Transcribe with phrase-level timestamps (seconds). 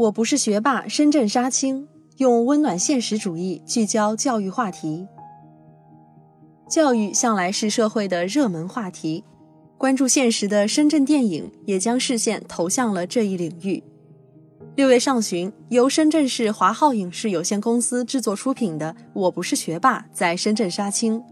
[0.00, 5.06] 我不是学霸，深圳杀青，用温暖现实主义聚焦教育话题。
[6.70, 9.22] 教育向来是社会的热门话题，
[9.76, 13.82] 关注现实的深圳电影也将视线投向了这一领域。
[14.74, 21.22] 六月上旬，由深圳市华浩影视有限公司制作出品的《我不是学霸》在深圳杀青。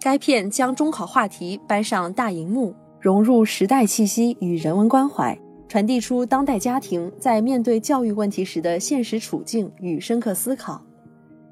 [0.00, 5.38] 该片将中考话题搬上大荧幕，融入时代气息与人文关怀。
[5.70, 10.84] 传递出当代家庭在面对教育问题时的现实处境与深刻思考。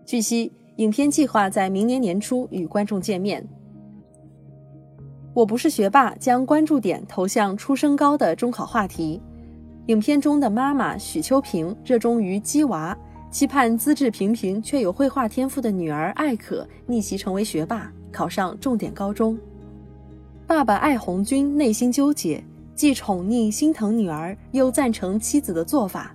[0.05, 3.47] 据悉，影片计划在明年年初与观众见面。
[5.33, 9.23] 我不是学霸，将关注点投向初升高的中考话题。
[9.87, 12.99] 影片中的妈妈许秋萍热衷于鸡娃，
[13.31, 19.39] 期盼资质平平却有绘画天赋的女儿艾可逆袭成为学霸，考上重点高中。
[20.45, 22.43] 爸爸艾红军内心纠结。
[22.79, 26.15] 既宠溺心疼女儿，又赞成妻子的做法，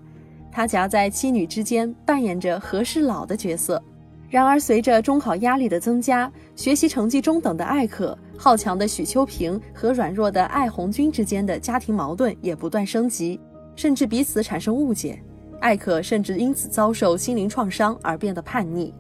[0.50, 3.84] 他夹在妻女之间，扮演着和事佬的角色。
[4.30, 13.38] 然而，随着中考压力的增加，学习成绩中等的艾可、好强的许秋萍和软弱的艾红军之间的家庭矛盾也不断升级，
[13.76, 15.22] 甚至彼此产生误解。
[15.60, 18.94] 艾可甚至因此遭受心灵创伤而变得叛逆。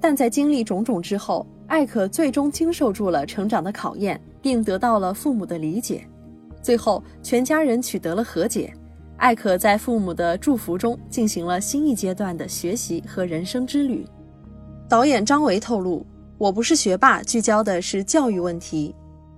[0.00, 6.06] 但在经历种种之后，艾可最终经受住了成长的考验，并得到了父母的理解。
[6.62, 8.72] 最后，全家人取得了和解。
[9.16, 14.06] 艾可在父母的祝福中进行了新一阶段的学习和人生之旅。
[14.88, 16.06] 导演张维透露
[16.38, 18.94] ：“我不是学霸，聚焦的是教育问题。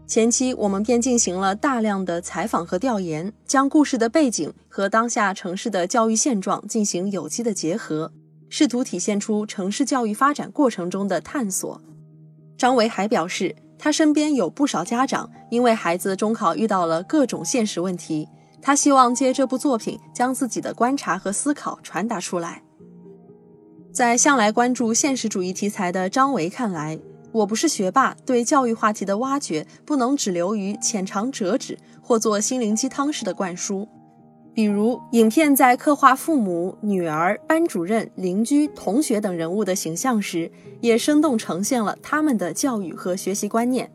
[0.07, 8.13] 前期我们便进行了大量的采访和调研，将故事的背景和当下城市的教育现状进行有机的结合，
[8.49, 11.81] 试图体现出城市教育发展过程中的探索。”
[12.59, 13.57] 张维还表示。
[13.85, 18.29] 他身边有不少家长，因为孩子中考遇到了各种现实问题。
[18.61, 22.63] 他希望借这部作品将自己的观察和思考传达出来。
[23.93, 26.97] 在向来关注现实主义题材的张维看来，
[27.33, 33.89] 我不是学霸对教育话题的挖掘不能只流于浅尝辄止或做心灵鸡汤式的灌输。
[34.55, 40.53] 比如，影片在刻画父母、女儿、班主任、邻居、同学等人物的形象时，
[40.83, 43.91] 也生动呈现了他们的教育和学习观念。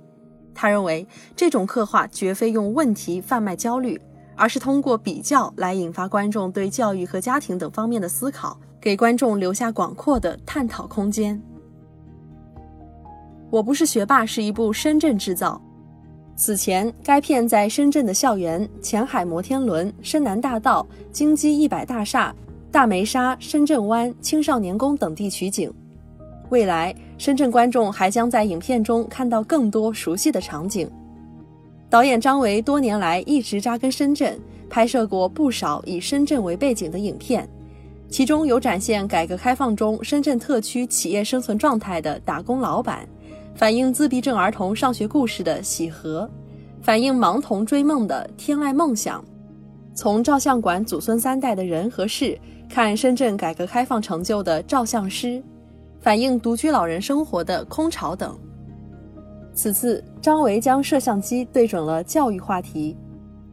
[0.56, 4.02] 他认为，这种刻画绝非用问题贩卖焦虑，
[4.36, 11.40] 而是通过比较来引发观众对教育和家庭等方面的思考，给观众留下广阔的探讨空间。
[13.52, 15.62] 我不是学霸是一部深圳制造。
[16.40, 22.34] 此前，该片在深圳的校园、前海摩天轮、深南大道、京基一百大厦、
[22.72, 25.74] 大梅沙、深圳湾、青少年宫等地取景。
[26.50, 30.88] 未来，深圳观众还将在影片中看到更多熟悉的场景。
[31.90, 34.40] 导演张维多年来一直扎根深圳，
[34.70, 37.50] 拍摄过不少以深圳为背景的影片，
[38.10, 43.04] 其中有展现改革开放中深圳特区企业生存状态的《打工老板》。
[43.58, 46.22] 反映自闭症儿童上学故事的《喜和》，
[46.80, 49.20] 反映盲童追梦的《天籁梦想》，
[49.96, 55.28] 从照相馆祖孙三代的人和事看深圳改革开放成就的《照相师》，
[56.00, 58.38] 反映独居老人生活的《空巢》等。
[59.56, 62.96] 此次张维将摄像机对准了教育话题，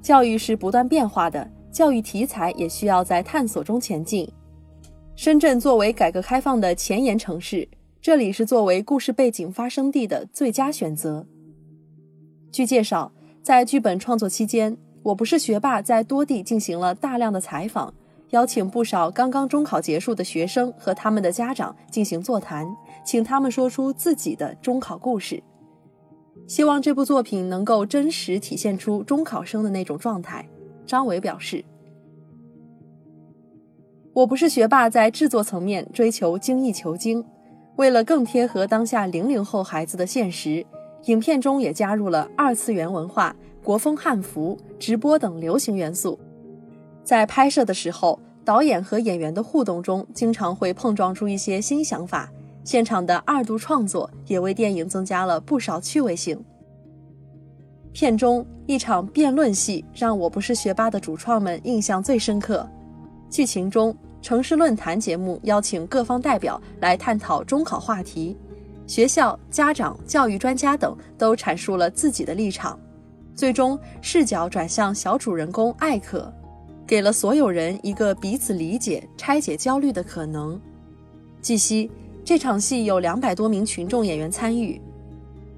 [0.03, 4.31] 教育是不断变化的，教育题材也需要在探索中前进。
[5.17, 7.67] 深圳作为改革开放的前沿城市。
[8.05, 11.27] 这里是作为故事背景发生地的最佳选择。
[12.53, 13.11] 据介绍，
[13.41, 17.95] 在剧本创作期间，我不是学霸在多地进行了大量的采访，
[18.33, 22.67] 邀请不少刚刚中考结束的学生和他们的家长进行座谈，
[23.07, 25.43] 请他们说出自己的中考故事。
[26.47, 30.47] 希望这部作品能够真实体现出中考生的那种状态。
[30.85, 31.65] 张伟表示
[34.13, 37.25] ：“我不是学霸，在制作层面追求精益求精。”
[37.77, 40.65] 为了更贴合当下零零后孩子的现实，
[41.07, 46.19] 影片中也加入了二次元文化、国风汉服、直播等流行元素。
[47.03, 52.31] 在拍摄的时候，导演和演员的互动中，经常会碰撞出一些新想法。
[52.63, 56.43] 现场的二度创作也为电影增加了不少趣味性。
[57.93, 62.67] 片中一场辩论戏让我不是学霸的主创们印象最深刻。
[63.29, 63.95] 剧情中。
[64.25, 68.35] 城市论坛节目邀请各方代表来探讨中考话题，
[68.87, 72.81] 学校、家长、教育专家等都阐述了自己的立场，
[73.35, 76.33] 最终视角转向小主人公艾可，
[76.87, 80.59] 给了所有人一个彼此理解、拆解焦虑的可能。
[81.43, 81.91] 据悉，
[82.25, 84.81] 这场戏有两百多名群众演员参与，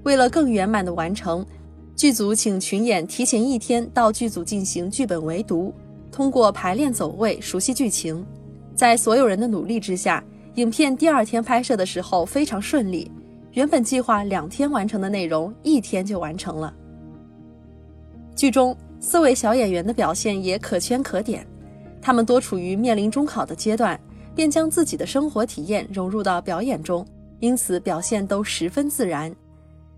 [0.03, 1.45] 为了更圆满的完成，
[1.95, 5.73] 剧组请群演提前一天到剧组进行剧本围读。
[6.11, 8.25] 通过排练走位熟悉剧情，
[8.77, 13.11] 在所有人的努力之下，影片第二天拍摄的时候非常顺利。
[13.53, 16.71] 原本计划两天完成的内容，一天就完成了。
[18.35, 21.43] 剧中四位小演员的表现也可圈可点，
[21.99, 23.99] 他们多处于面临中考的阶段，
[24.35, 27.03] 便将自己的生活体验融入到表演中，
[27.39, 29.35] 因此表现都十分自然。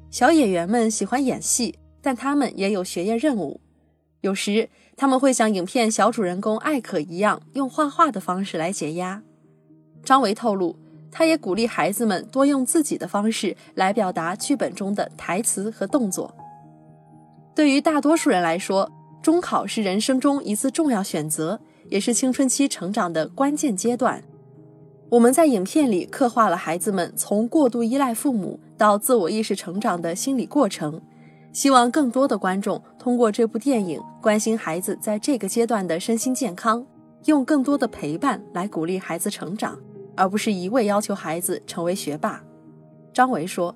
[0.09, 3.59] 小演员们喜欢演戏，但他们也有学业任务。
[4.21, 9.21] 有时他们会像影片小主人公艾可一样，用画画的方式来解压。
[10.03, 10.75] 张维透露，
[11.09, 16.33] 他也鼓励孩子们多用自己的方式来表达剧本中的台词和动作。
[17.55, 24.23] 对于大多数人来说，中考是人生中一次重要选择，也是青春期成长的关键阶段。
[25.09, 31.01] 我们在影片里刻画了孩子们从过度依赖父母到自我意识成长的心理过程。
[31.59, 36.81] 希望更多的观众通过这部电影关心孩子在这个阶段的身心健康，
[37.25, 39.77] 用更多的陪伴来鼓励孩子成长，
[40.15, 42.41] 而不是一味要求孩子成为学霸。
[43.11, 43.75] 张维说，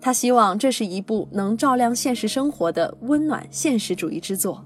[0.00, 4.64] 他希望这是一部能照亮现实生活的温暖现实主义之作。